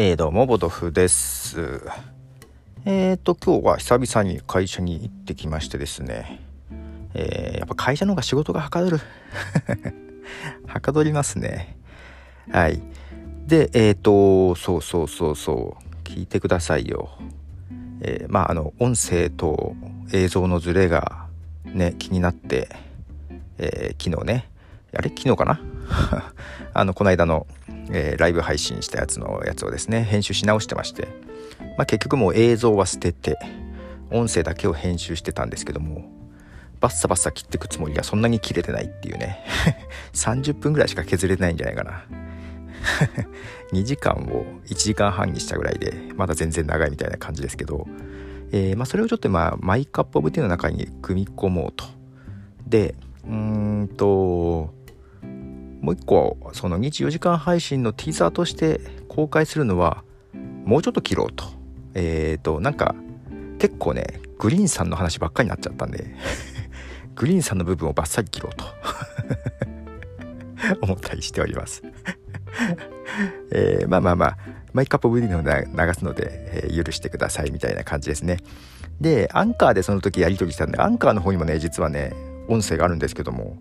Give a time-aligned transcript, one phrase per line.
[0.00, 1.82] えー、どうも、ボトフです。
[2.84, 6.40] えーと、今日は久々に会社に行ってきましてですね、
[7.14, 9.00] えー、やっぱ会社の方が仕事がはかどる。
[10.68, 11.76] はかどりますね。
[12.52, 12.80] はい。
[13.48, 17.10] で、えーと、そうそうそうそう、聞いてくださいよ。
[18.00, 19.74] え、まあ、あの、音声と
[20.12, 21.26] 映像のズレが
[21.64, 22.68] ね、気になって、
[23.58, 24.48] え、昨日ね、
[24.96, 25.08] あれ？
[25.08, 25.60] 昨日かな？
[26.72, 27.48] あの、この間の
[27.90, 31.08] えー、ライブ配信したやつのやつをですね編集し直してまして、
[31.76, 33.38] まあ、結局もう映像は捨てて
[34.10, 36.18] 音声だけを編集してたんですけども
[36.80, 39.44] バッサバッサ切ってくつもりがそんなに切れてないっていうね。
[40.14, 42.04] 30分ぐらいしか削れてないんじゃないかな。
[43.72, 47.88] 2時間を1時間半にしたぐらいでまだ全然長いみたいな感じですけど、
[48.52, 51.84] えー、まあ、それをちょっとまあマイクアップオブティの中に組み込もうと。
[52.66, 52.94] で
[53.26, 54.72] うーんと
[55.88, 60.04] もう一個その24時間配信のティーザーとして公開するのは
[60.66, 61.46] もうちょっと切ろうと。
[61.94, 62.94] えっ、ー、となんか
[63.58, 66.14] 結構ねグリーンさんの話ばっかりになっちゃったんで
[67.16, 68.66] グリーンさんの部分をバッサリ切ろうと。
[70.82, 71.82] 思ったりしております。
[73.50, 74.38] えー、まあまあまあ
[74.74, 78.36] マイクアップ VD の流すので、えー、許してくださいみたいな感じですね。
[79.00, 82.12] でアンカーでその時やり取りしたんでアンカーの方にもね実はね
[82.48, 83.56] 音声があるんですけども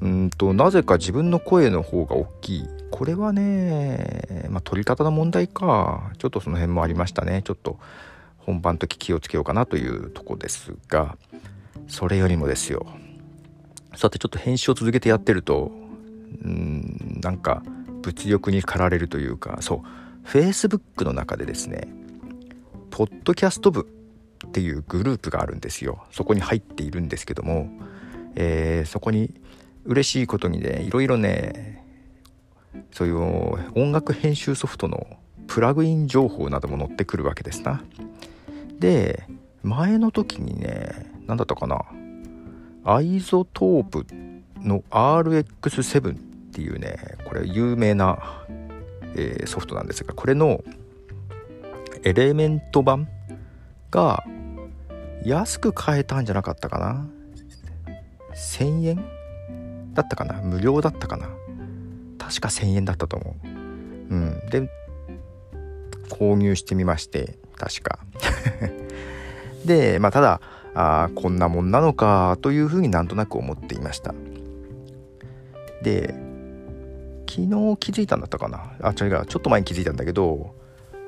[0.00, 2.68] うんとなぜか自分の声の方が大きい。
[2.90, 6.12] これはね、まあ、取り方の問題か。
[6.18, 7.42] ちょっとその辺もありましたね。
[7.42, 7.78] ちょっと
[8.38, 11.16] 本番時気をつけようかなというとこですが。
[11.88, 12.86] それよりもですよ。
[13.94, 15.70] さてちょっと編集を続けてやってると
[16.44, 17.62] うんなんか
[18.02, 19.58] 物欲に駆られるというか。
[19.60, 20.26] そう。
[20.26, 21.86] Facebook の中でですね
[22.90, 23.86] ポッドキャスト部
[24.46, 26.04] っていうグループがあるんですよ。
[26.10, 27.68] そこに入っているんですけども、
[28.34, 29.34] えー、そこに
[29.86, 31.84] 嬉しいことにねいろいろね
[32.92, 35.06] そういう音楽編集ソフトの
[35.46, 37.82] プラグイン情報なども載ってくるわけですな。
[38.78, 39.24] で
[39.62, 41.84] 前の時にね何だったかな
[42.84, 44.06] アイゾトープ
[44.60, 46.16] の RX7 っ
[46.52, 46.96] ていうね
[47.26, 48.44] これ有名な、
[49.14, 50.62] えー、ソフトなんですがこれの
[52.02, 53.08] エレメント版
[53.90, 54.22] が
[55.24, 57.06] 安く買えたんじゃなかったかな
[58.34, 59.15] 1000円
[59.96, 60.34] だったかな？
[60.34, 61.28] 無料だったかな？
[62.18, 63.48] 確か1000円だったと思う。
[64.14, 64.40] うん。
[64.50, 64.70] で
[66.08, 67.98] 購入してみまして確か。
[69.64, 70.40] でまあただ
[70.74, 74.14] あこんなもんなのかというふうになんとなく思っていました。
[75.82, 76.14] で
[77.28, 78.72] 昨日気づいたんだったかな？
[78.80, 80.54] あ違うちょっと前に気づいたんだけど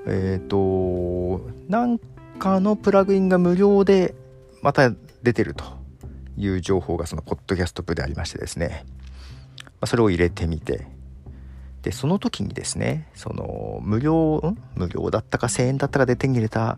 [0.07, 1.99] えっ、ー、となん
[2.39, 4.15] かのプラグインが無料で
[4.63, 4.91] また
[5.23, 5.78] 出てると。
[6.39, 8.85] いう情報がそのポッドキャスト部でありましてですね、
[9.63, 10.87] まあ、それを入れてみて。
[11.83, 14.43] でその時にですねその無料
[14.75, 16.77] 無料だったか1000円だったかで手に入れた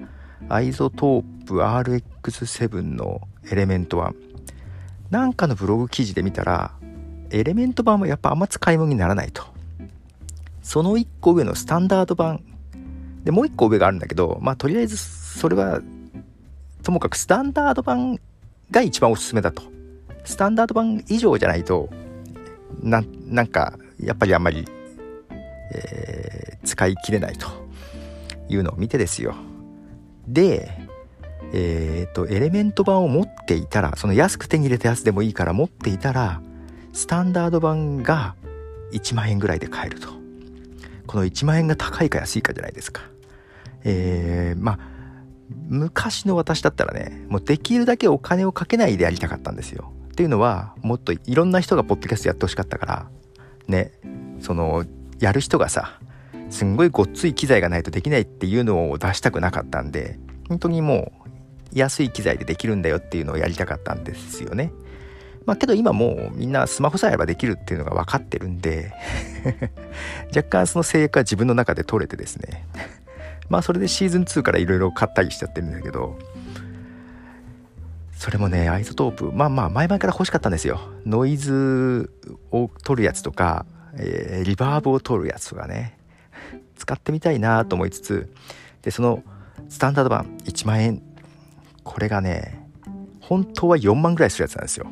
[0.51, 4.15] アイゾトープ RX7 のエレメント1
[5.11, 6.73] なんかのブログ記事で見たら
[7.31, 9.45] エレメント版はやっぱあんま使い物にならないと。
[10.63, 12.45] その1個上のスタンダード版。
[13.25, 15.81] でもう1個上があるんだけどまあとりあえずそれは
[16.83, 18.19] ともかくスタンダード版
[18.71, 19.63] が一番おすすめだと。
[20.25, 21.89] スタンダード版以上じゃないと、
[22.83, 24.67] な、なんか、やっぱりあんまり、
[25.73, 27.49] えー、使い切れないと
[28.49, 29.35] いうのを見てですよ。
[30.27, 30.71] で、
[31.53, 36.41] えっ、ー、と、エレメント版を持っていたら、その安く手に入れたやつでもいいから持っていたら、
[36.93, 38.35] スタンダード版が
[38.93, 40.09] 1万円ぐらいで買えると。
[41.07, 43.03] この1万円が高いか安いかじゃないですか。
[43.85, 44.79] えー、まあ、
[45.69, 49.93] 昔の私だったらねもうできるだけお金をかけないでやりたかったんですよ。
[50.09, 53.09] っていうのはもっといろんな人がポッドキャストやってほしかったから
[53.69, 53.93] ね
[54.41, 54.85] その
[55.19, 55.99] やる人がさ
[56.51, 60.19] すんごいごっつい機材がないとできないっていうのを出したくなかったんで
[60.49, 61.31] 本当にもう
[61.73, 64.73] 安い機材でできるんだよっていうのをやりたかったんですよね。
[65.47, 68.93] まあけど今もうみんなスマホさえあればできるっていうのが分かってるんで
[70.37, 72.67] 若干その制約は自分の中で取れてですね
[73.51, 76.17] まあそれでシーズン2からいろいろ買ったりしちゃってるんだけど
[78.17, 80.81] それもね iZotope まあまあ前々から欲しかったんですよ。
[81.05, 82.11] ノイズ
[82.53, 83.67] を取るやつとか、
[83.97, 85.99] えー、リバーブを取るやつとかね。
[86.77, 88.33] 使ってみたいなと思いつつ
[88.83, 89.23] でその
[89.69, 91.03] スタンダード版1万円。
[91.83, 92.69] これがね
[93.21, 94.87] 本当は4万ぐらいするやつなんですよ。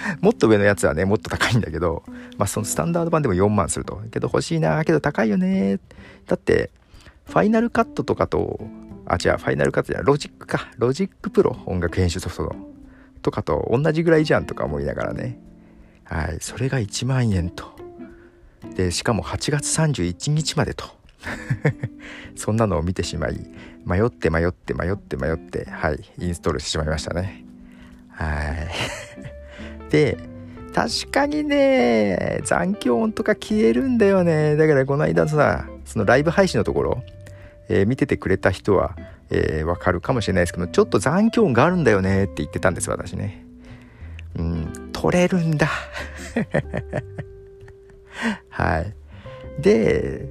[0.20, 2.02] もっと上のやつはねもっと高いんだけど
[2.36, 4.00] まあそのスタンダード版でも4万すると。
[4.10, 5.78] けど欲しいなけど高いよね。
[6.26, 6.70] だって
[7.26, 8.60] Final Cut とかと
[9.06, 10.70] あ違う Final Cut じゃロジックか。
[10.78, 12.56] Logic Pro 音楽編集ソフトの。
[13.22, 15.38] とかと同じぐらいじゃんとか思いながらね。
[16.04, 17.76] はいそれが1万円と。
[18.76, 20.84] でしかも8月31日までと。
[22.36, 23.50] そんなのを見てしまい
[23.84, 27.44] 迷って迷って迷って迷ってはいインストールしてしまいましたね。
[28.10, 29.37] はい。
[30.74, 34.56] 確かにね残響音とか消えるんだよね。
[34.56, 37.02] だからこの間さそのライブ配信のところ、
[37.68, 38.96] えー、見ててくれた人は、
[39.30, 43.44] えー、わかるかもしれないですけどちょっと残響音があるんだよねって言ってたんです私ね。
[44.36, 45.68] うん取れるんだ。
[48.50, 48.94] はい。
[49.60, 50.26] で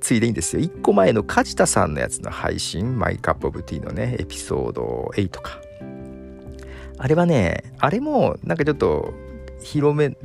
[0.00, 0.62] ついでにですよ。
[0.62, 5.60] 1個前の梶田さんのやつの配信マイカップオブティーのねエピソード8か。
[6.98, 9.12] あれはねあれもなんかちょっと
[9.60, 10.16] 広め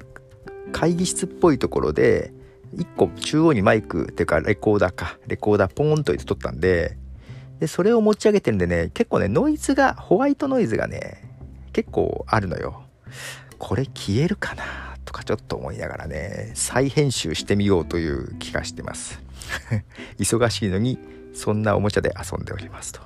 [0.71, 2.33] 会議室っぽいところで
[2.75, 5.18] 1個中央にマイクっていうかレコーダーか。
[5.27, 6.97] レコーダーポーンと入れて撮ったんで
[7.59, 11.29] でそれを持ち上げてるんでね結構ねノイズがホワイトノイズがね
[11.73, 12.83] 結構あるのよ。
[13.57, 14.63] これ消えるかな？
[15.06, 19.21] とかちょっと思いながらね再編集してみようという気がしてます。
[20.17, 20.97] 忙しいのに
[21.33, 23.01] そんなおもちゃで遊んでおりますと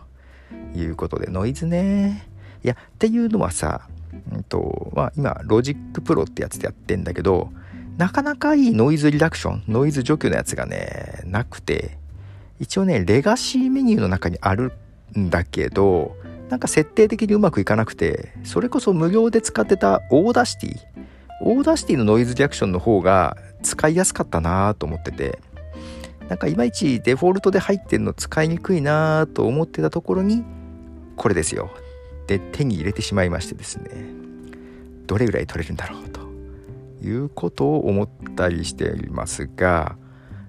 [0.75, 2.34] いうことでノイズね。
[2.65, 3.87] やっていうのはさ
[4.31, 7.49] うんとまあ、今 Logic Pro ってやつでやってんだけど
[7.97, 11.97] なかなかいいノイズリダクションノイズ除去のやつがねなくて
[12.59, 14.73] 一応ねレガシーメニューの中にある
[15.17, 16.15] んだけど
[16.49, 25.39] なんか設定的にうまくいかなくてそれこそ無料で使ってた Audacity Audacity のノイズリダクションの方が使いやすかったなと思ってて
[26.29, 30.43] なんかいまいちデフォルトで入ってるの使いにくいなと思ってたところに
[31.15, 31.69] これですよ。
[32.27, 33.89] で手に入れてしまいましてですね
[35.05, 36.21] どれぐらい取れるんだろうと
[37.03, 39.95] いうことを思ったりしていますが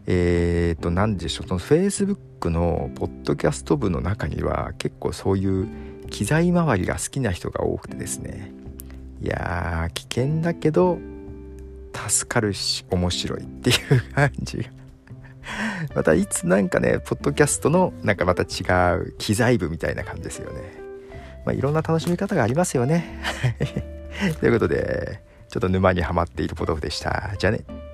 [0.07, 5.69] えっ、ー、と何でしょうその Facebook のポッドキャスト部の中には結構そういう
[6.09, 8.53] 機材周りが好きな人が多くてですね
[9.23, 10.99] いやー危険だけど
[12.09, 14.77] 助かるし面白いっていう感じが。
[15.95, 20.86] またいつなんかねポッドキャストのなんかまた違う機材部みたいな感じですよね。
[21.47, 23.23] まあ、いろんな楽しみ方がありますよね。
[24.41, 27.35] ということで、ちょっと沼にはまっているポトフでした。
[27.39, 27.86] じゃあね。